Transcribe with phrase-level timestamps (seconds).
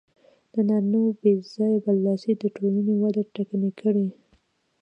[0.53, 4.07] د نارینهوو بې ځایه برلاسي د ټولنې وده ټکنۍ کړې.